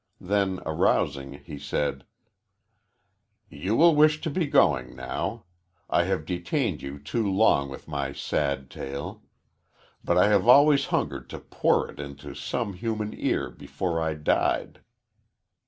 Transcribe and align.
Then, 0.19 0.59
arousing, 0.65 1.33
he 1.45 1.59
said: 1.59 2.05
"You 3.49 3.75
will 3.75 3.93
wish 3.93 4.19
to 4.21 4.31
be 4.31 4.47
going 4.47 4.95
now. 4.95 5.43
I 5.91 6.05
have 6.05 6.25
detained 6.25 6.81
you 6.81 6.97
too 6.97 7.23
long 7.31 7.69
with 7.69 7.87
my 7.87 8.11
sad 8.11 8.71
tale. 8.71 9.21
But 10.03 10.17
I 10.17 10.27
have 10.29 10.47
always 10.47 10.87
hungered 10.87 11.29
to 11.29 11.39
pour 11.39 11.87
it 11.87 11.99
into 11.99 12.33
some 12.33 12.73
human 12.73 13.13
ear 13.15 13.51
before 13.51 14.01
I 14.01 14.15
died. 14.15 14.79